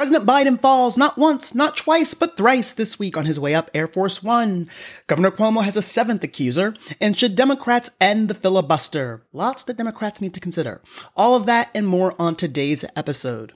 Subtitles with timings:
[0.00, 3.70] President Biden falls not once, not twice, but thrice this week on his way up
[3.74, 4.70] Air Force One.
[5.06, 6.72] Governor Cuomo has a seventh accuser.
[7.02, 9.20] And should Democrats end the filibuster?
[9.34, 10.80] Lots that Democrats need to consider.
[11.18, 13.52] All of that and more on today's episode.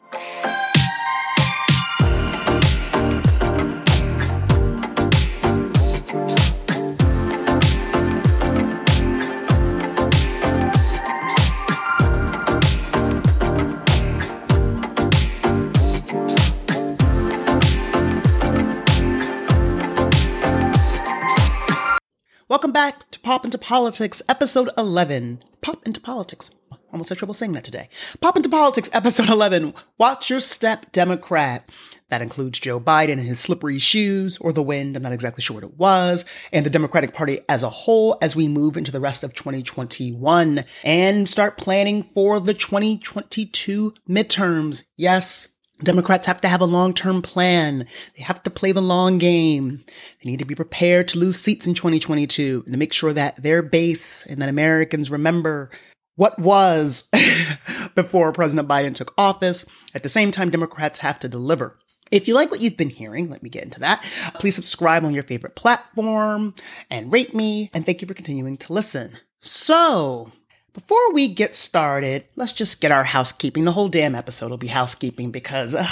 [22.46, 25.42] Welcome back to Pop into Politics, episode 11.
[25.62, 26.50] Pop into Politics.
[26.92, 27.88] Almost had trouble saying that today.
[28.20, 29.72] Pop into Politics, episode 11.
[29.96, 31.66] Watch your step, Democrat.
[32.10, 35.54] That includes Joe Biden and his slippery shoes, or the wind, I'm not exactly sure
[35.54, 39.00] what it was, and the Democratic Party as a whole as we move into the
[39.00, 44.84] rest of 2021 and start planning for the 2022 midterms.
[44.98, 45.48] Yes,
[45.82, 47.86] Democrats have to have a long term plan.
[48.16, 49.84] They have to play the long game.
[50.22, 53.42] They need to be prepared to lose seats in 2022 and to make sure that
[53.42, 55.70] their base and that Americans remember
[56.16, 57.10] what was
[57.94, 59.66] before President Biden took office.
[59.94, 61.76] At the same time, Democrats have to deliver.
[62.10, 64.02] If you like what you've been hearing, let me get into that.
[64.34, 66.54] Please subscribe on your favorite platform
[66.90, 67.70] and rate me.
[67.74, 69.18] And thank you for continuing to listen.
[69.40, 70.30] So,
[70.74, 73.64] before we get started, let's just get our housekeeping.
[73.64, 75.86] The whole damn episode will be housekeeping because ugh,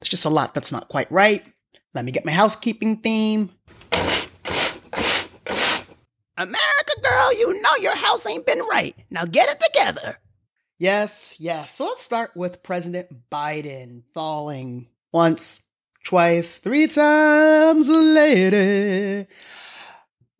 [0.00, 1.44] there's just a lot that's not quite right.
[1.94, 3.50] Let me get my housekeeping theme.
[6.36, 8.94] America girl, you know your house ain't been right.
[9.10, 10.18] Now get it together.
[10.78, 11.76] Yes, yes.
[11.76, 15.62] So let's start with President Biden falling once,
[16.04, 19.26] twice, three times lady.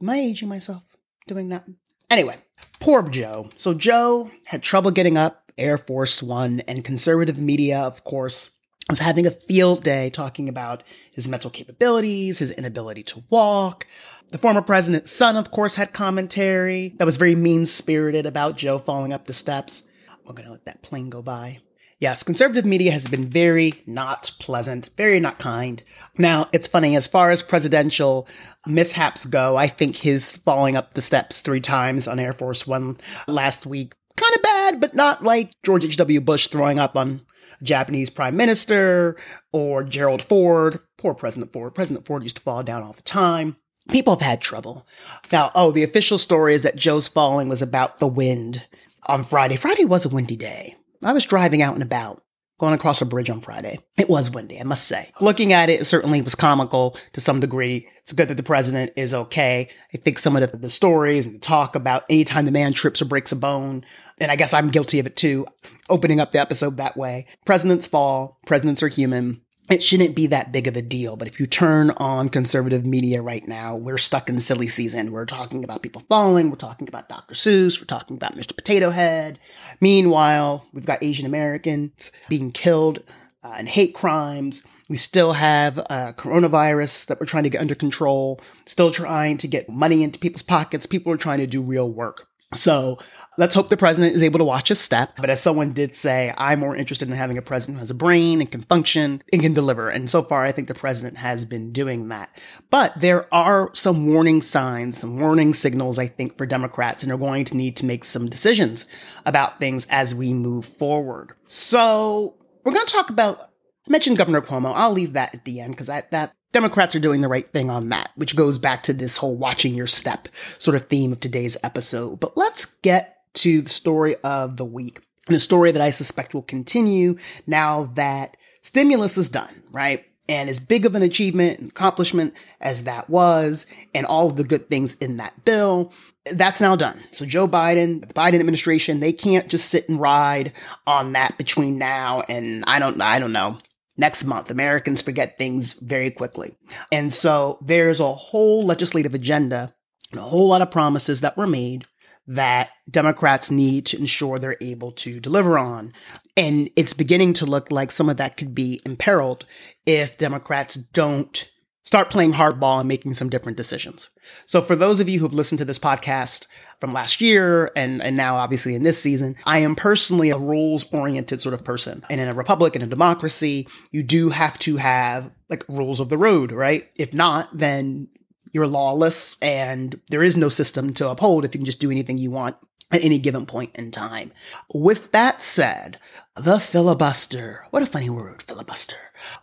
[0.02, 0.82] Am I aging myself
[1.26, 1.64] doing that?
[2.10, 2.36] Anyway,
[2.80, 3.50] Poor Joe.
[3.56, 8.50] So Joe had trouble getting up Air Force One, and conservative media, of course,
[8.88, 13.86] was having a field day talking about his mental capabilities, his inability to walk.
[14.28, 18.78] The former president's son, of course, had commentary that was very mean spirited about Joe
[18.78, 19.84] falling up the steps.
[20.24, 21.60] We're going to let that plane go by.
[21.98, 25.82] Yes, conservative media has been very not pleasant, very not kind.
[26.18, 28.28] Now, it's funny, as far as presidential
[28.66, 32.98] mishaps go, I think his falling up the steps three times on Air Force One
[33.26, 36.20] last week, kind of bad, but not like George H.W.
[36.20, 37.22] Bush throwing up on
[37.58, 39.16] a Japanese prime minister
[39.50, 40.80] or Gerald Ford.
[40.98, 41.74] Poor President Ford.
[41.74, 43.56] President Ford used to fall down all the time.
[43.88, 44.86] People have had trouble.
[45.32, 48.66] Now, oh, the official story is that Joe's falling was about the wind
[49.04, 49.56] on Friday.
[49.56, 50.76] Friday was a windy day.
[51.04, 52.22] I was driving out and about,
[52.58, 53.78] going across a bridge on Friday.
[53.98, 55.12] It was windy, I must say.
[55.20, 57.88] Looking at it, it certainly was comical to some degree.
[58.02, 59.68] It's good that the president is okay.
[59.92, 63.02] I think some of the, the stories and the talk about anytime the man trips
[63.02, 63.84] or breaks a bone,
[64.18, 65.46] and I guess I'm guilty of it too,
[65.90, 67.26] opening up the episode that way.
[67.44, 71.16] Presidents fall, presidents are human it shouldn't be that big of a deal.
[71.16, 75.12] But if you turn on conservative media right now, we're stuck in silly season.
[75.12, 76.50] We're talking about people falling.
[76.50, 77.34] We're talking about Dr.
[77.34, 77.80] Seuss.
[77.80, 78.54] We're talking about Mr.
[78.54, 79.40] Potato Head.
[79.80, 83.02] Meanwhile, we've got Asian Americans being killed
[83.42, 84.62] uh, and hate crimes.
[84.88, 89.48] We still have uh, coronavirus that we're trying to get under control, still trying to
[89.48, 90.86] get money into people's pockets.
[90.86, 92.28] People are trying to do real work.
[92.52, 92.98] So
[93.38, 95.16] let's hope the president is able to watch his step.
[95.18, 97.94] But as someone did say, I'm more interested in having a president who has a
[97.94, 99.90] brain and can function and can deliver.
[99.90, 102.30] And so far, I think the president has been doing that.
[102.70, 107.18] But there are some warning signs, some warning signals, I think, for Democrats, and are
[107.18, 108.86] going to need to make some decisions
[109.24, 111.32] about things as we move forward.
[111.46, 113.42] So we're going to talk about
[113.86, 114.72] I mentioned Governor Cuomo.
[114.74, 117.70] I'll leave that at the end because that, that Democrats are doing the right thing
[117.70, 121.20] on that, which goes back to this whole watching your step sort of theme of
[121.20, 122.20] today's episode.
[122.20, 125.00] But let's get to the story of the week.
[125.28, 130.04] And story that I suspect will continue now that stimulus is done, right?
[130.28, 134.44] And as big of an achievement and accomplishment as that was, and all of the
[134.44, 135.92] good things in that bill,
[136.32, 137.00] that's now done.
[137.12, 140.52] So Joe Biden, the Biden administration, they can't just sit and ride
[140.86, 143.58] on that between now and I don't I don't know,
[143.96, 144.50] next month.
[144.50, 146.56] Americans forget things very quickly.
[146.92, 149.74] And so there's a whole legislative agenda
[150.12, 151.86] and a whole lot of promises that were made
[152.28, 155.92] that Democrats need to ensure they're able to deliver on.
[156.36, 159.46] And it's beginning to look like some of that could be imperiled
[159.84, 161.48] if Democrats don't
[161.86, 164.10] start playing hardball and making some different decisions.
[164.44, 166.48] So for those of you who've listened to this podcast
[166.80, 170.92] from last year and, and now obviously in this season, I am personally a rules
[170.92, 172.04] oriented sort of person.
[172.10, 176.08] And in a republic and a democracy, you do have to have like rules of
[176.08, 176.90] the road, right?
[176.96, 178.08] If not, then
[178.52, 182.18] you're lawless and there is no system to uphold if you can just do anything
[182.18, 182.56] you want
[182.90, 184.32] at any given point in time.
[184.72, 185.98] With that said,
[186.36, 188.96] the filibuster, what a funny word, filibuster.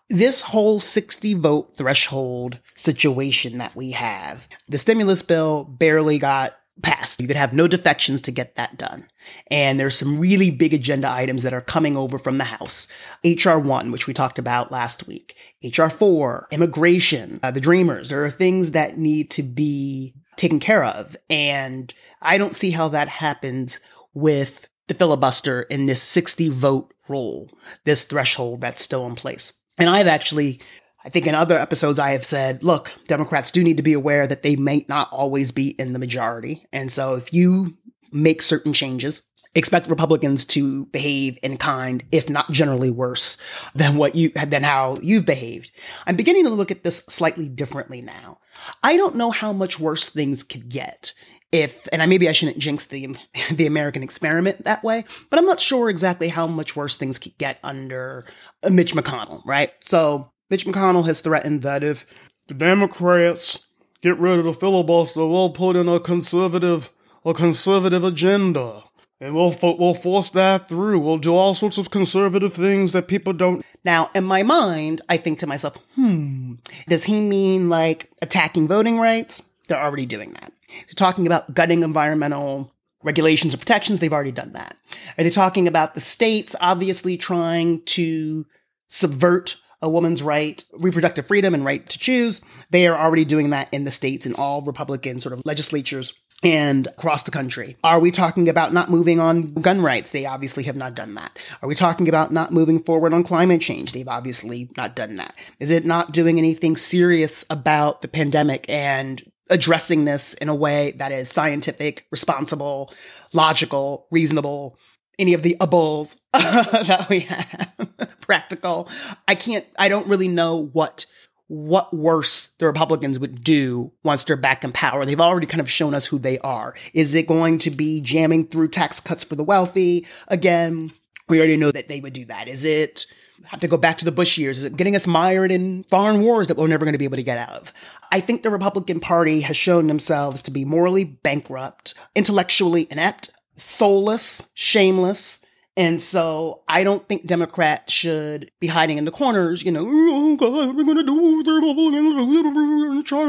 [0.10, 7.22] This whole 60 vote threshold situation that we have, the stimulus bill barely got passed.
[7.22, 9.08] You could have no defections to get that done.
[9.52, 12.88] And there's some really big agenda items that are coming over from the House.
[13.24, 15.36] HR 1, which we talked about last week.
[15.64, 18.10] HR 4, immigration, uh, the Dreamers.
[18.10, 21.16] There are things that need to be taken care of.
[21.30, 23.80] And I don't see how that happens
[24.14, 27.50] with the filibuster in this 60 vote rule,
[27.86, 29.54] this threshold that's still in place.
[29.78, 30.62] And I've actually,
[31.04, 34.28] I think in other episodes, I have said, look, Democrats do need to be aware
[34.28, 36.66] that they may not always be in the majority.
[36.72, 37.78] And so if you
[38.12, 39.22] make certain changes,
[39.56, 43.38] expect Republicans to behave in kind, if not generally worse
[43.76, 45.72] than what you, than how you've behaved.
[46.06, 48.40] I'm beginning to look at this slightly differently now.
[48.82, 51.14] I don't know how much worse things could get
[51.52, 53.16] if, and I, maybe I shouldn't jinx the,
[53.52, 57.38] the American experiment that way, but I'm not sure exactly how much worse things could
[57.38, 58.26] get under
[58.64, 59.72] uh, Mitch McConnell, right?
[59.82, 62.06] So Mitch McConnell has threatened that if
[62.48, 63.60] the Democrats
[64.02, 66.92] get rid of the filibuster, we'll put in a conservative,
[67.24, 68.84] a conservative agenda.
[69.24, 71.00] And we'll, we'll force that through.
[71.00, 73.66] We'll do all sorts of conservative things that people don't.
[73.86, 76.56] Now, in my mind, I think to myself, hmm,
[76.90, 79.42] does he mean like attacking voting rights?
[79.70, 80.52] They're already doing that.
[80.68, 84.02] They're talking about gutting environmental regulations or protections.
[84.02, 84.76] They've already done that.
[85.18, 88.46] Are they talking about the states obviously trying to
[88.90, 92.42] subvert a woman's right, reproductive freedom and right to choose?
[92.72, 96.88] They are already doing that in the states in all Republican sort of legislatures and
[96.88, 97.78] across the country?
[97.84, 100.12] Are we talking about not moving on gun rights?
[100.12, 101.42] They obviously have not done that.
[101.62, 103.94] Are we talking about not moving forward on climate change?
[103.94, 105.36] They've obviously not done that.
[105.60, 110.92] Is it not doing anything serious about the pandemic and addressing this in a way
[110.98, 112.94] that is scientific, responsible,
[113.34, 114.78] logical, reasonable,
[115.20, 118.90] any of the ables that we have, practical?
[119.28, 121.06] I can't, I don't really know what
[121.48, 125.06] what worse the Republicans would do once they're back in power.
[125.06, 126.74] They've already kind of shown us who they are.
[126.94, 130.92] Is it going to be jamming through tax cuts for the wealthy again?
[131.30, 132.48] We already know that they would do that.
[132.48, 133.06] Is it
[133.46, 134.58] have to go back to the Bush years?
[134.58, 137.18] Is it getting us mired in foreign wars that we're never going to be able
[137.18, 137.74] to get out of?
[138.12, 144.44] I think the Republican Party has shown themselves to be morally bankrupt, intellectually inept, soulless,
[144.54, 145.43] shameless,
[145.76, 150.36] and so I don't think Democrats should be hiding in the corners, you know, oh
[150.36, 151.24] God, we're going to do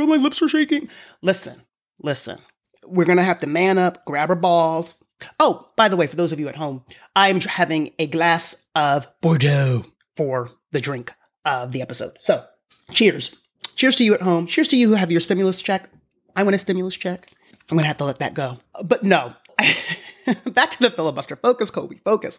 [0.06, 0.88] my lips are shaking.
[1.23, 1.62] Listen,
[2.02, 2.38] listen.
[2.87, 4.94] We're going to have to man up, grab our balls.
[5.41, 6.85] Oh, by the way, for those of you at home,
[7.17, 9.85] I'm having a glass of Bordeaux
[10.17, 11.14] for the drink
[11.44, 12.12] of the episode.
[12.19, 12.44] So,
[12.93, 13.35] cheers.
[13.75, 14.46] Cheers to you at home.
[14.46, 15.88] Cheers to you who have your stimulus check.
[16.37, 17.31] I want a stimulus check.
[17.70, 18.58] I'm going to have to let that go.
[18.85, 19.32] But no.
[20.46, 21.36] back to the filibuster.
[21.36, 22.38] Focus, Kobe, focus.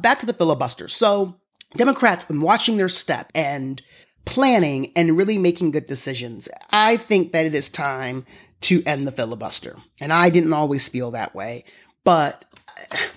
[0.00, 0.88] Back to the filibuster.
[0.88, 1.36] So,
[1.76, 3.80] Democrats, in watching their step and
[4.24, 8.24] planning and really making good decisions, I think that it is time
[8.62, 9.76] to end the filibuster.
[10.00, 11.64] And I didn't always feel that way,
[12.04, 12.44] but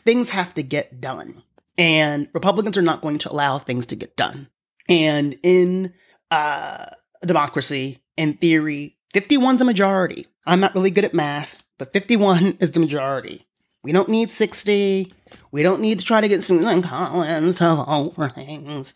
[0.05, 1.43] things have to get done.
[1.77, 4.47] And Republicans are not going to allow things to get done.
[4.87, 5.93] And in
[6.29, 6.87] uh,
[7.25, 10.27] democracy, in theory, 51's a majority.
[10.45, 13.47] I'm not really good at math, but 51 is the majority.
[13.83, 15.11] We don't need 60.
[15.51, 18.93] We don't need to try to get Susan Collins to vote for things.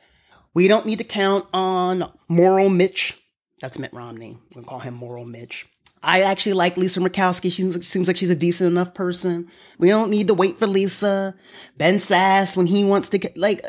[0.53, 3.21] We don't need to count on Moral Mitch.
[3.61, 4.37] That's Mitt Romney.
[4.55, 5.67] We'll call him Moral Mitch.
[6.01, 7.51] I actually like Lisa Murkowski.
[7.51, 9.49] She seems, like she's a decent enough person.
[9.77, 11.35] We don't need to wait for Lisa.
[11.75, 13.61] Ben Sasse when he wants to get, like,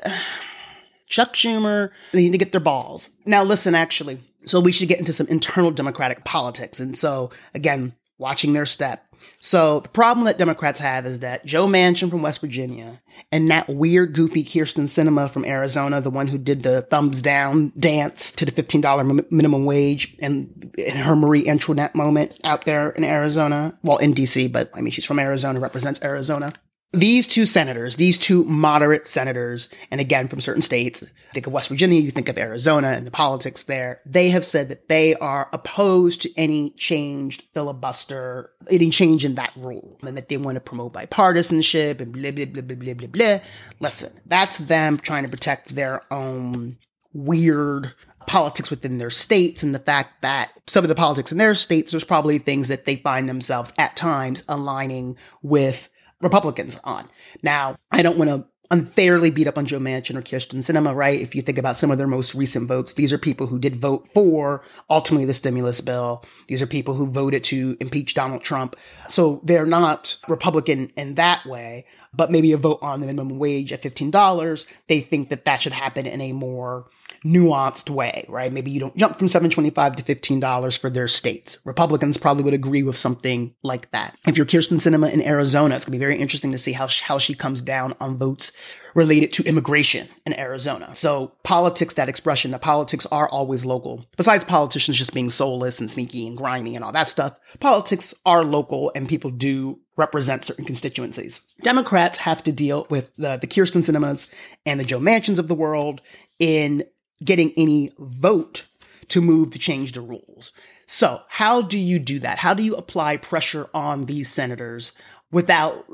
[1.08, 3.10] Chuck Schumer, they need to get their balls.
[3.24, 6.80] Now, listen, actually, so we should get into some internal Democratic politics.
[6.80, 9.07] And so, again, watching their step.
[9.40, 13.00] So the problem that Democrats have is that Joe Manchin from West Virginia
[13.32, 17.72] and that weird, goofy Kyrsten Sinema from Arizona, the one who did the thumbs down
[17.78, 23.04] dance to the $15 minimum wage and, and her Marie Antoinette moment out there in
[23.04, 23.78] Arizona.
[23.82, 26.52] Well, in DC, but I mean, she's from Arizona, represents Arizona
[26.92, 31.68] these two senators, these two moderate senators, and again from certain states, think of West
[31.68, 35.50] Virginia, you think of Arizona and the politics there, they have said that they are
[35.52, 40.60] opposed to any changed filibuster, any change in that rule, and that they want to
[40.60, 43.38] promote bipartisanship and blah, blah, blah, blah, blah, blah, blah.
[43.80, 46.78] Listen, that's them trying to protect their own
[47.12, 47.92] weird
[48.26, 51.90] politics within their states and the fact that some of the politics in their states,
[51.90, 55.88] there's probably things that they find themselves at times aligning with
[56.20, 57.08] Republicans on.
[57.42, 61.20] Now, I don't want to unfairly beat up on Joe Manchin or Kyrsten Sinema, right?
[61.20, 63.76] If you think about some of their most recent votes, these are people who did
[63.76, 66.24] vote for ultimately the stimulus bill.
[66.48, 68.76] These are people who voted to impeach Donald Trump.
[69.08, 73.72] So they're not Republican in that way, but maybe a vote on the minimum wage
[73.72, 74.66] at $15.
[74.86, 76.86] They think that that should happen in a more
[77.24, 78.52] nuanced way, right?
[78.52, 81.58] Maybe you don't jump from 725 to $15 for their states.
[81.64, 84.16] Republicans probably would agree with something like that.
[84.26, 86.88] If you're Kyrsten Sinema in Arizona, it's going to be very interesting to see how,
[87.02, 88.52] how she comes down on votes
[88.94, 90.94] related to immigration in Arizona.
[90.96, 94.06] So politics, that expression, the politics are always local.
[94.16, 98.42] Besides politicians just being soulless and sneaky and grimy and all that stuff, politics are
[98.42, 101.42] local and people do represent certain constituencies.
[101.62, 104.30] Democrats have to deal with the, the Kyrsten Sinemas
[104.64, 106.00] and the Joe Manchins of the world
[106.38, 106.84] in
[107.22, 108.64] getting any vote
[109.08, 110.52] to move to change the rules.
[110.86, 112.38] So, how do you do that?
[112.38, 114.92] How do you apply pressure on these senators
[115.30, 115.84] without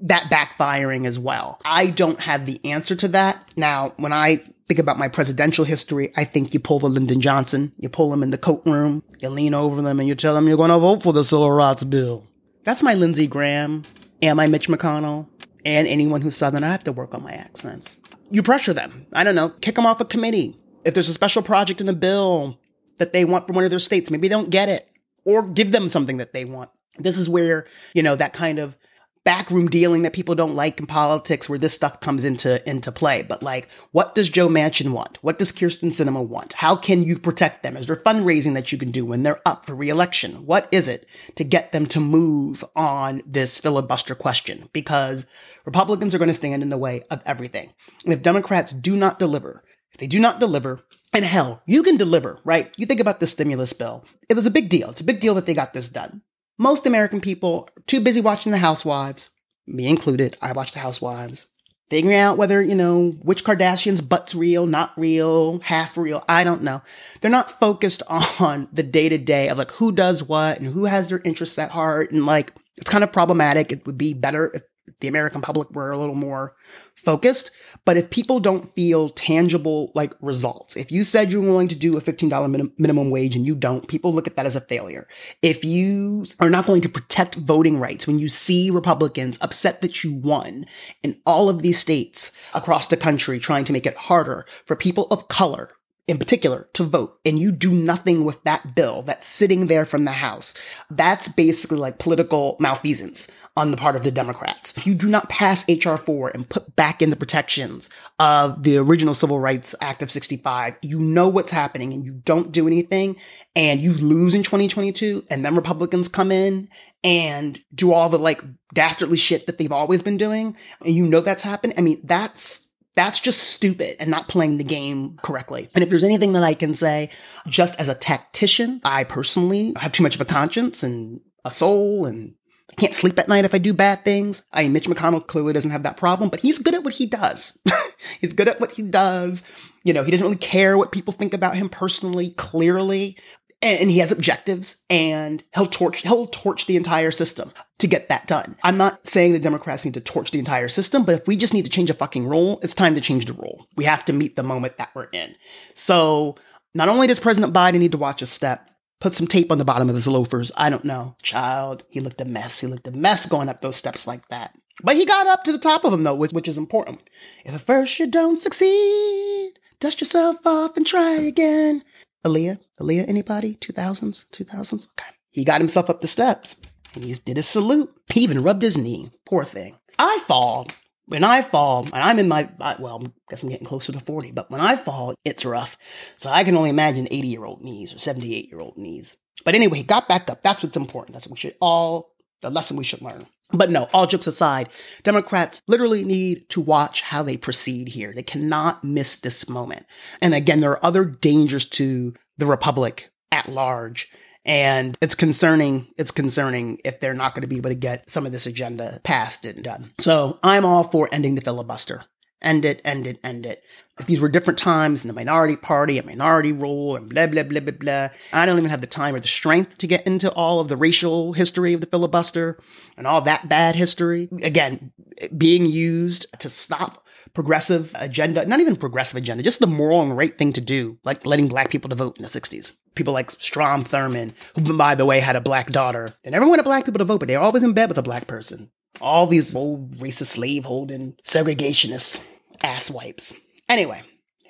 [0.00, 1.60] that backfiring as well?
[1.64, 3.38] I don't have the answer to that.
[3.56, 7.72] Now, when I think about my presidential history, I think you pull the Lyndon Johnson,
[7.78, 10.48] you pull him in the coat room, you lean over them and you tell them
[10.48, 12.26] you're going to vote for the civil rights bill.
[12.64, 13.82] That's my Lindsey Graham
[14.20, 15.28] and my Mitch McConnell
[15.64, 16.64] and anyone who's Southern.
[16.64, 17.98] I have to work on my accents.
[18.30, 19.06] You pressure them.
[19.12, 21.92] I don't know, kick them off a committee if there's a special project in the
[21.92, 22.58] bill
[22.98, 24.88] that they want from one of their states, maybe they don't get it
[25.24, 26.70] or give them something that they want.
[26.98, 28.76] This is where, you know, that kind of
[29.24, 33.22] backroom dealing that people don't like in politics where this stuff comes into into play.
[33.22, 35.22] But like, what does Joe Manchin want?
[35.22, 36.54] What does Kyrsten Sinema want?
[36.54, 37.76] How can you protect them?
[37.76, 40.46] Is there fundraising that you can do when they're up for reelection?
[40.46, 44.68] What is it to get them to move on this filibuster question?
[44.72, 45.26] Because
[45.64, 47.72] Republicans are going to stand in the way of everything.
[48.04, 49.62] And if Democrats do not deliver,
[49.92, 50.80] if they do not deliver,
[51.12, 52.72] and hell, you can deliver, right?
[52.76, 54.04] You think about the stimulus bill.
[54.28, 54.90] It was a big deal.
[54.90, 56.22] It's a big deal that they got this done.
[56.62, 59.30] Most American people are too busy watching The Housewives,
[59.66, 60.36] me included.
[60.40, 61.48] I watch The Housewives.
[61.90, 66.62] Figuring out whether, you know, which Kardashian's butt's real, not real, half real, I don't
[66.62, 66.80] know.
[67.20, 70.84] They're not focused on the day to day of like who does what and who
[70.84, 72.12] has their interests at heart.
[72.12, 73.72] And like, it's kind of problematic.
[73.72, 74.62] It would be better if
[75.02, 76.54] the American public were a little more
[76.94, 77.50] focused.
[77.84, 81.98] But if people don't feel tangible like results, if you said you're willing to do
[81.98, 85.06] a $15 min- minimum wage and you don't, people look at that as a failure.
[85.42, 90.02] If you are not going to protect voting rights, when you see Republicans upset that
[90.02, 90.64] you won
[91.02, 95.06] in all of these states across the country trying to make it harder for people
[95.10, 95.68] of color
[96.08, 100.04] in particular to vote and you do nothing with that bill that's sitting there from
[100.04, 100.54] the House,
[100.90, 104.76] that's basically like political malfeasance on the part of the Democrats.
[104.76, 105.96] If you do not pass H.R.
[105.96, 110.78] 4 and put back in the protections of the original Civil Rights Act of 65,
[110.82, 113.16] you know what's happening and you don't do anything
[113.54, 116.68] and you lose in 2022 and then Republicans come in
[117.04, 118.42] and do all the like
[118.74, 121.74] dastardly shit that they've always been doing and you know that's happened.
[121.76, 125.68] I mean, that's that's just stupid and not playing the game correctly.
[125.74, 127.10] And if there's anything that I can say,
[127.46, 132.06] just as a tactician, I personally have too much of a conscience and a soul
[132.06, 132.34] and
[132.70, 134.42] I can't sleep at night if I do bad things.
[134.50, 137.04] I mean, Mitch McConnell clearly doesn't have that problem, but he's good at what he
[137.04, 137.60] does.
[138.20, 139.42] he's good at what he does.
[139.84, 143.18] You know, he doesn't really care what people think about him personally, clearly
[143.62, 148.26] and he has objectives and he'll torch he'll torch the entire system to get that
[148.26, 148.56] done.
[148.62, 151.54] I'm not saying the Democrats need to torch the entire system, but if we just
[151.54, 153.66] need to change a fucking rule, it's time to change the rule.
[153.76, 155.36] We have to meet the moment that we're in.
[155.74, 156.36] So
[156.74, 158.68] not only does President Biden need to watch his step,
[159.00, 160.52] put some tape on the bottom of his loafers.
[160.56, 161.16] I don't know.
[161.22, 162.60] Child, he looked a mess.
[162.60, 164.54] He looked a mess going up those steps like that.
[164.82, 167.00] But he got up to the top of them though, which, which is important.
[167.44, 171.82] If at first you don't succeed, dust yourself off and try again.
[172.24, 172.58] Aaliyah?
[172.80, 173.54] Aaliyah, anybody?
[173.56, 174.26] 2000s?
[174.30, 174.88] 2000s?
[174.92, 175.14] Okay.
[175.30, 176.60] He got himself up the steps
[176.94, 177.92] and he did a salute.
[178.12, 179.10] He even rubbed his knee.
[179.24, 179.76] Poor thing.
[179.98, 180.68] I fall.
[181.06, 182.48] When I fall, and I'm in my,
[182.78, 185.76] well, I guess I'm getting closer to 40, but when I fall, it's rough.
[186.16, 189.16] So I can only imagine 80 year old knees or 78 year old knees.
[189.44, 190.42] But anyway, he got back up.
[190.42, 191.14] That's what's important.
[191.14, 192.11] That's what we should all,
[192.42, 193.26] the lesson we should learn.
[193.52, 194.68] But no, all jokes aside,
[195.02, 198.12] Democrats literally need to watch how they proceed here.
[198.12, 199.86] They cannot miss this moment.
[200.20, 204.08] And again, there are other dangers to the Republic at large.
[204.44, 205.88] And it's concerning.
[205.96, 209.00] It's concerning if they're not going to be able to get some of this agenda
[209.04, 209.92] passed and done.
[210.00, 212.02] So I'm all for ending the filibuster.
[212.42, 213.62] End it, end it, end it.
[213.98, 217.42] If these were different times in the minority party, a minority rule, and blah, blah,
[217.42, 220.32] blah, blah, blah, I don't even have the time or the strength to get into
[220.32, 222.58] all of the racial history of the filibuster
[222.96, 224.28] and all that bad history.
[224.42, 224.92] Again,
[225.36, 230.36] being used to stop progressive agenda, not even progressive agenda, just the moral and right
[230.36, 232.74] thing to do, like letting black people to vote in the 60s.
[232.94, 236.14] People like Strom Thurmond, who, by the way, had a black daughter.
[236.24, 238.26] They never wanted black people to vote, but they're always in bed with a black
[238.26, 238.70] person.
[239.00, 242.20] All these old racist slave holding segregationist
[242.62, 243.34] ass wipes.
[243.68, 244.02] Anyway,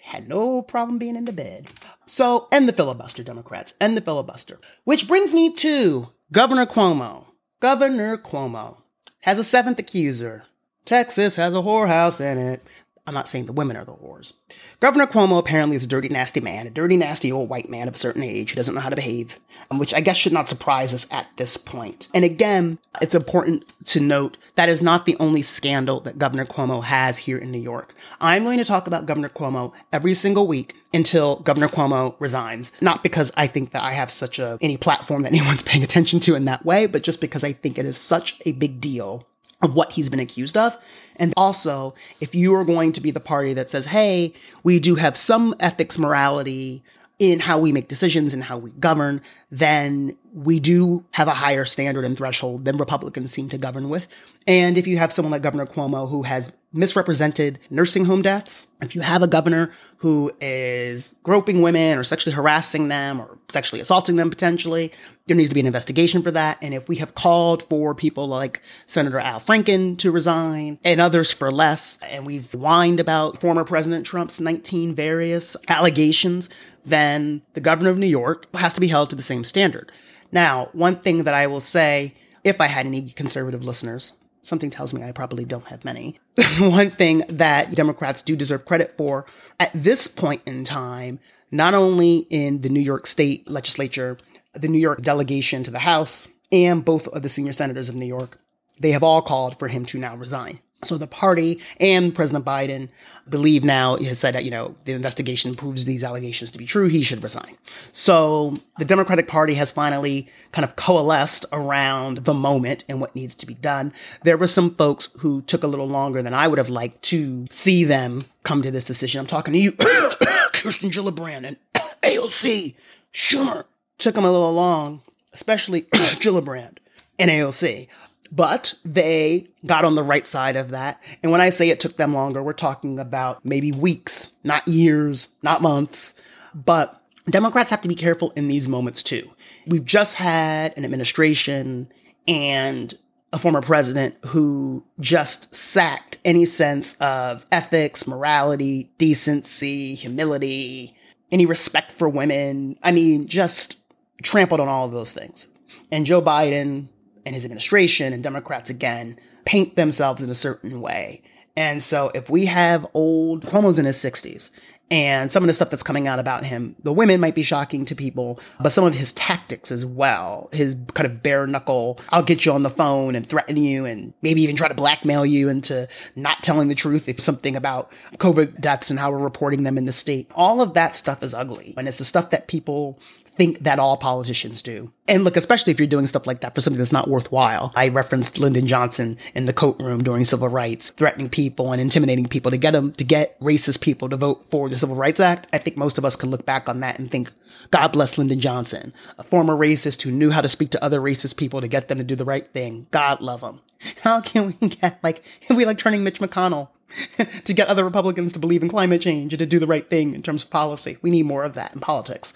[0.03, 1.69] had no problem being in the bed.
[2.07, 3.75] So, end the filibuster, Democrats.
[3.81, 4.59] End the filibuster.
[4.85, 7.27] Which brings me to Governor Cuomo.
[7.61, 8.79] Governor Cuomo
[9.21, 10.43] has a seventh accuser.
[10.85, 12.63] Texas has a whorehouse in it.
[13.05, 14.35] I'm not saying the women are the whores.
[14.79, 17.95] Governor Cuomo apparently is a dirty, nasty man, a dirty, nasty old white man of
[17.95, 19.41] a certain age who doesn't know how to behave,
[19.73, 22.07] um, which I guess should not surprise us at this point.
[22.15, 26.85] And again, it's important to note that is not the only scandal that Governor Cuomo
[26.85, 27.93] has here in New York.
[28.21, 32.71] I'm going to talk about Governor Cuomo every single week until Governor Cuomo resigns.
[32.81, 36.21] Not because I think that I have such a any platform that anyone's paying attention
[36.21, 39.27] to in that way, but just because I think it is such a big deal
[39.63, 40.77] of what he's been accused of.
[41.17, 44.97] And also, if you are going to be the party that says, hey, we do
[44.97, 46.83] have some ethics, morality
[47.19, 51.65] in how we make decisions and how we govern, then we do have a higher
[51.65, 54.09] standard and threshold than Republicans seem to govern with.
[54.47, 58.95] And if you have someone like Governor Cuomo who has misrepresented nursing home deaths, if
[58.95, 64.17] you have a governor who is groping women or sexually harassing them or sexually assaulting
[64.17, 64.91] them potentially,
[65.27, 66.57] there needs to be an investigation for that.
[66.63, 71.31] And if we have called for people like Senator Al Franken to resign and others
[71.31, 76.49] for less, and we've whined about former President Trump's 19 various allegations,
[76.87, 79.93] then the governor of New York has to be held to the same standard.
[80.33, 84.93] Now, one thing that I will say, if I had any conservative listeners, something tells
[84.93, 86.19] me I probably don't have many.
[86.59, 89.27] one thing that Democrats do deserve credit for
[89.61, 91.21] at this point in time,
[91.51, 94.19] not only in the New York State legislature,
[94.55, 98.07] the New York delegation to the House, and both of the senior senators of New
[98.07, 98.39] York,
[98.79, 100.61] they have all called for him to now resign.
[100.85, 102.89] So the party and President Biden
[103.29, 106.67] believe now he has said that, you know, the investigation proves these allegations to be
[106.67, 106.89] true.
[106.89, 107.57] He should resign.
[107.93, 113.35] So the Democratic Party has finally kind of coalesced around the moment and what needs
[113.37, 113.93] to be done.
[114.25, 117.47] There were some folks who took a little longer than I would have liked to
[117.51, 119.21] see them come to this decision.
[119.21, 119.73] I'm talking to you,
[120.53, 121.57] Kirsten Gillibrand and
[122.03, 122.75] AOC.
[123.13, 123.65] Schumer
[123.99, 126.79] took them a little long, especially Gillibrand
[127.19, 127.89] and AOC
[128.33, 131.01] but they got on the right side of that.
[131.23, 135.29] And when I say it took them longer, we're talking about maybe weeks, not years,
[135.43, 136.15] not months.
[136.55, 139.31] But Democrats have to be careful in these moments too.
[139.67, 141.93] We've just had an administration
[142.27, 142.97] and
[143.35, 150.97] a former president who just sacked any sense of ethics, morality, decency, humility,
[151.31, 152.79] any respect for women.
[152.83, 153.79] I mean, just
[154.23, 155.47] trampled on all of those things.
[155.91, 156.89] And Joe Biden
[157.25, 161.23] and his administration and Democrats again paint themselves in a certain way.
[161.57, 164.51] And so if we have old Cuomo's in his 60s
[164.91, 167.85] and some of the stuff that's coming out about him, the women might be shocking
[167.87, 172.23] to people, but some of his tactics as well, his kind of bare knuckle, I'll
[172.23, 175.49] get you on the phone and threaten you and maybe even try to blackmail you
[175.49, 179.77] into not telling the truth if something about COVID deaths and how we're reporting them
[179.77, 180.31] in the state.
[180.35, 181.75] All of that stuff is ugly.
[181.77, 182.99] And it's the stuff that people
[183.37, 184.93] think that all politicians do.
[185.09, 187.73] And look, especially if you're doing stuff like that for something that's not worthwhile.
[187.75, 192.29] I referenced Lyndon Johnson in the coat room during civil rights, threatening people and intimidating
[192.29, 195.49] people to get them to get racist people to vote for the Civil Rights Act.
[195.53, 197.33] I think most of us can look back on that and think,
[197.73, 201.37] God bless Lyndon Johnson, a former racist who knew how to speak to other racist
[201.37, 202.87] people to get them to do the right thing.
[202.93, 203.61] God love him.
[204.03, 206.69] How can we get like, we like turning Mitch McConnell
[207.45, 210.15] to get other Republicans to believe in climate change and to do the right thing
[210.15, 210.99] in terms of policy?
[211.03, 212.33] We need more of that in politics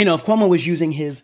[0.00, 1.22] you know, if Cuomo was using his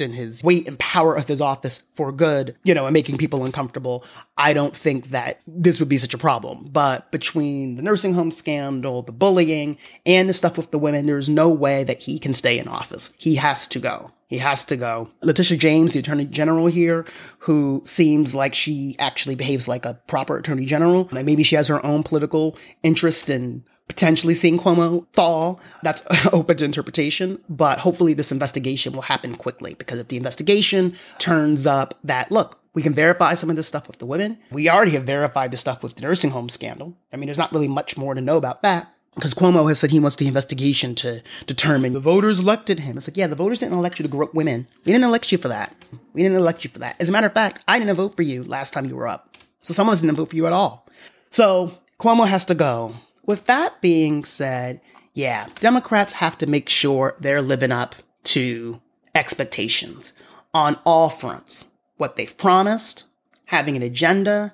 [0.00, 3.44] and his weight and power of his office for good, you know, and making people
[3.44, 4.04] uncomfortable,
[4.36, 6.68] I don't think that this would be such a problem.
[6.70, 11.28] But between the nursing home scandal, the bullying, and the stuff with the women, there's
[11.28, 13.12] no way that he can stay in office.
[13.18, 14.12] He has to go.
[14.30, 15.10] He has to go.
[15.22, 17.04] Letitia James, the attorney general here,
[17.40, 21.08] who seems like she actually behaves like a proper attorney general.
[21.10, 25.56] and Maybe she has her own political interest in potentially seeing Cuomo thaw.
[25.82, 30.94] That's open to interpretation, but hopefully this investigation will happen quickly because if the investigation
[31.18, 34.38] turns up that, look, we can verify some of this stuff with the women.
[34.52, 36.96] We already have verified the stuff with the nursing home scandal.
[37.12, 39.90] I mean, there's not really much more to know about that because Cuomo has said
[39.90, 42.96] he wants the investigation to determine the voters elected him.
[42.96, 44.68] It's like, yeah, the voters didn't elect you to grow up women.
[44.84, 45.74] We didn't elect you for that.
[46.12, 46.94] We didn't elect you for that.
[47.00, 49.36] As a matter of fact, I didn't vote for you last time you were up.
[49.62, 50.86] So some of us didn't vote for you at all.
[51.30, 52.94] So Cuomo has to go.
[53.26, 54.80] With that being said,
[55.14, 58.80] yeah, Democrats have to make sure they're living up to
[59.14, 60.12] expectations
[60.54, 61.66] on all fronts.
[61.96, 63.04] What they've promised,
[63.46, 64.52] having an agenda,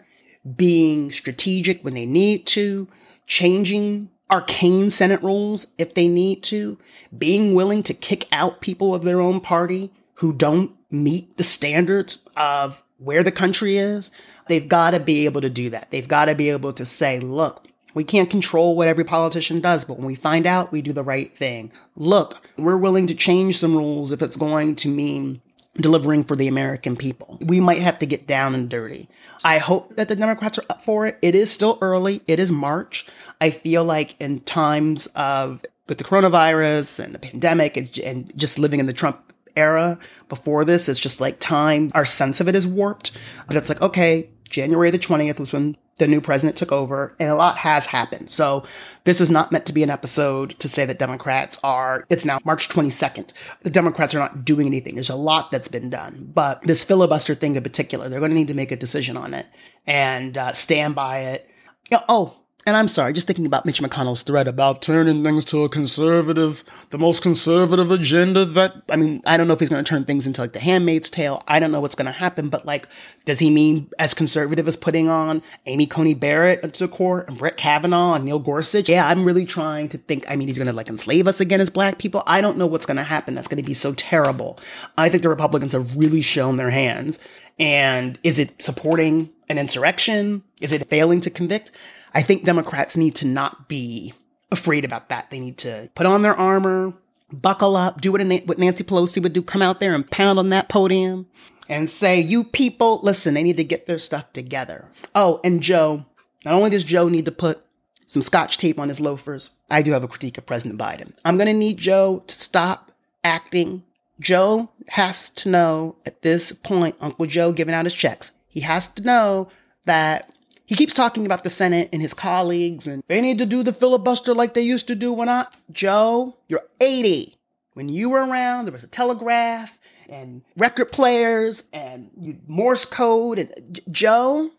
[0.57, 2.89] being strategic when they need to,
[3.27, 6.79] changing arcane Senate rules if they need to,
[7.17, 12.23] being willing to kick out people of their own party who don't meet the standards
[12.37, 14.11] of where the country is,
[14.49, 15.91] they've got to be able to do that.
[15.91, 19.87] They've got to be able to say, look, we can't control what every politician does,
[19.87, 21.73] but when we find out, we do the right thing.
[21.97, 25.41] Look, we're willing to change some rules if it's going to mean
[25.77, 27.39] delivering for the American people.
[27.41, 29.09] We might have to get down and dirty.
[29.45, 31.19] I hope that the Democrats are up for it.
[31.23, 32.21] It is still early.
[32.27, 33.07] It is March.
[33.41, 38.59] I feel like in times of with the coronavirus and the pandemic and, and just
[38.59, 42.55] living in the Trump era before this, it's just like time, our sense of it
[42.55, 43.13] is warped.
[43.47, 47.31] But it's like, okay, January the 20th was when the new president took over, and
[47.31, 48.31] a lot has happened.
[48.31, 48.65] So
[49.05, 52.39] this is not meant to be an episode to say that Democrats are, it's now
[52.45, 53.33] March 22nd.
[53.63, 54.95] The Democrats are not doing anything.
[54.95, 56.31] There's a lot that's been done.
[56.35, 59.33] But this filibuster thing in particular, they're going to need to make a decision on
[59.33, 59.47] it
[59.87, 61.49] and uh, stand by it.
[61.91, 65.45] You know, oh, and I'm sorry, just thinking about Mitch McConnell's threat about turning things
[65.47, 69.71] to a conservative, the most conservative agenda that, I mean, I don't know if he's
[69.71, 71.41] going to turn things into like the handmaid's tale.
[71.47, 72.89] I don't know what's going to happen, but like,
[73.25, 77.57] does he mean as conservative as putting on Amy Coney Barrett the court and Brett
[77.57, 78.89] Kavanaugh and Neil Gorsuch?
[78.89, 81.61] Yeah, I'm really trying to think, I mean, he's going to like enslave us again
[81.61, 82.25] as black people.
[82.27, 83.37] I don't know what's going to happen.
[83.37, 84.59] That's going to be so terrible.
[84.99, 87.21] I think the Republicans have really shown their hands.
[87.61, 90.43] And is it supporting an insurrection?
[90.61, 91.71] Is it failing to convict?
[92.17, 94.15] I think Democrats need to not be
[94.51, 95.31] afraid about that.
[95.31, 96.95] They need to put on their armor,
[97.31, 100.49] buckle up, do what, what Nancy Pelosi would do, come out there and pound on
[100.49, 101.27] that podium
[101.69, 104.89] and say, you people, listen, they need to get their stuff together.
[105.15, 106.07] Oh, and Joe,
[106.43, 107.63] not only does Joe need to put
[108.07, 111.13] some scotch tape on his loafers, I do have a critique of President Biden.
[111.23, 112.93] I'm going to need Joe to stop
[113.25, 113.85] acting.
[114.21, 118.89] Joe has to know at this point, Uncle Joe giving out his checks, he has
[118.89, 119.49] to know
[119.85, 120.33] that
[120.67, 123.73] he keeps talking about the Senate and his colleagues, and they need to do the
[123.73, 125.47] filibuster like they used to do when I.
[125.71, 127.37] Joe, you're 80.
[127.75, 133.39] When you were around, there was a telegraph and record players and Morse code.
[133.39, 134.51] And Joe,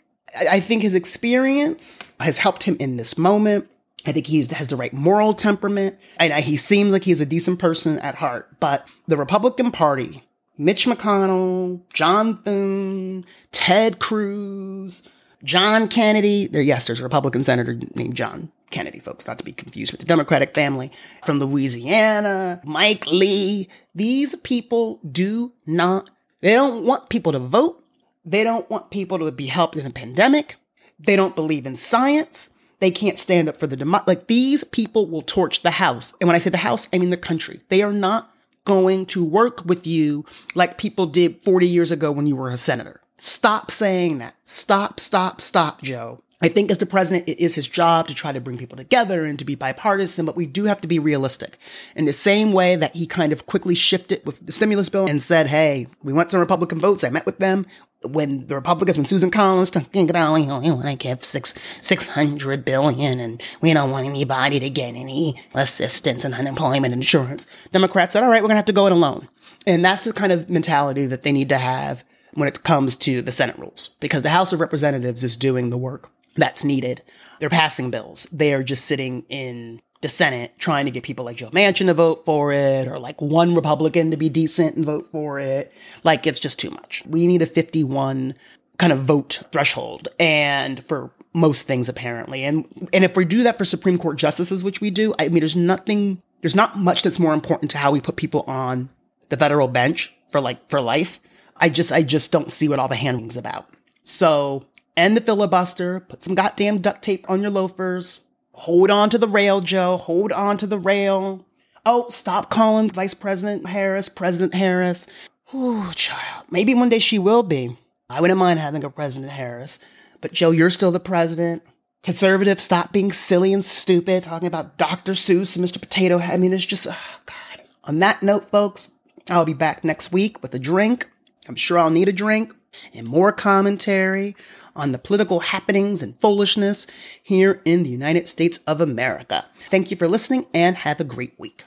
[0.50, 3.70] I think his experience has helped him in this moment.
[4.06, 5.98] I think he has the right moral temperament.
[6.18, 8.48] And he seems like he's a decent person at heart.
[8.60, 10.24] But the Republican Party,
[10.58, 15.08] Mitch McConnell, John Thune, Ted Cruz,
[15.44, 16.48] John Kennedy.
[16.48, 20.02] There, yes, there's a Republican senator named John Kennedy, folks, not to be confused with
[20.02, 20.92] the Democratic family
[21.24, 23.70] from Louisiana, Mike Lee.
[23.96, 26.10] These people do not,
[26.42, 27.84] they don't want people to vote.
[28.26, 30.56] They don't want people to be helped in a pandemic.
[31.00, 32.50] They don't believe in science.
[32.80, 34.02] They can't stand up for the demo.
[34.06, 36.14] Like these people will torch the House.
[36.20, 37.62] And when I say the House, I mean the country.
[37.70, 38.32] They are not
[38.66, 42.58] going to work with you like people did 40 years ago when you were a
[42.58, 43.00] senator.
[43.20, 44.36] Stop saying that.
[44.44, 46.24] Stop, stop, stop, Joe.
[46.40, 49.26] I think as the president, it is his job to try to bring people together
[49.26, 51.58] and to be bipartisan, but we do have to be realistic.
[51.96, 55.20] In the same way that he kind of quickly shifted with the stimulus bill and
[55.20, 57.04] said, hey, we want some Republican votes.
[57.04, 57.66] I met with them
[58.04, 61.56] when the Republicans, when Susan Collins talking about, you know, we want to give six,
[61.82, 67.48] 600 billion and we don't want anybody to get any assistance and unemployment insurance.
[67.72, 69.28] Democrats said, all right, we're going to have to go it alone.
[69.66, 72.04] And that's the kind of mentality that they need to have
[72.38, 75.78] when it comes to the Senate rules because the House of Representatives is doing the
[75.78, 77.02] work that's needed.
[77.40, 78.26] They're passing bills.
[78.32, 81.96] They are just sitting in the Senate trying to get people like Joe Manchin to
[81.96, 85.74] vote for it or like one Republican to be decent and vote for it.
[86.04, 87.02] Like it's just too much.
[87.08, 88.36] We need a 51
[88.78, 92.44] kind of vote threshold and for most things apparently.
[92.44, 95.40] And and if we do that for Supreme Court justices, which we do, I mean
[95.40, 98.92] there's nothing there's not much that's more important to how we put people on
[99.30, 101.20] the federal bench for like for life
[101.60, 103.68] I just, I just don't see what all the handling's about.
[104.04, 104.66] So
[104.96, 108.22] end the filibuster, put some goddamn duct tape on your loafers,
[108.54, 111.46] hold on to the rail, Joe, hold on to the rail.
[111.86, 115.08] Oh, stop calling Vice President Harris President Harris.
[115.56, 116.46] Ooh, child.
[116.50, 117.78] Maybe one day she will be.
[118.10, 119.80] I wouldn't mind having a President Harris.
[120.22, 121.64] But Joe, you're still the president.
[122.04, 125.12] Conservatives, stop being silly and stupid, talking about Dr.
[125.14, 125.80] Seuss and Mr.
[125.80, 126.34] Potato Head.
[126.34, 127.68] I mean, it's just, oh, God.
[127.84, 128.92] On that note, folks,
[129.30, 131.10] I'll be back next week with a drink
[131.48, 132.54] I'm sure I'll need a drink
[132.94, 134.36] and more commentary
[134.76, 136.88] on the political happenings and foolishness
[137.22, 139.46] here in the United States of America.
[139.70, 141.64] Thank you for listening and have a great week.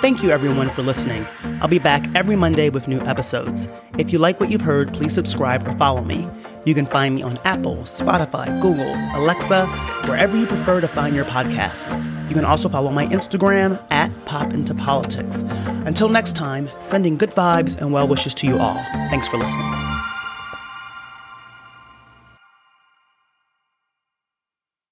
[0.00, 1.26] Thank you everyone for listening.
[1.60, 3.68] I'll be back every Monday with new episodes.
[3.98, 6.28] If you like what you've heard, please subscribe or follow me.
[6.64, 9.66] You can find me on Apple, Spotify, Google, Alexa,
[10.06, 11.96] wherever you prefer to find your podcasts.
[12.28, 15.42] You can also follow my Instagram at Pop Into Politics.
[15.86, 18.74] Until next time, sending good vibes and well wishes to you all.
[19.10, 19.72] Thanks for listening.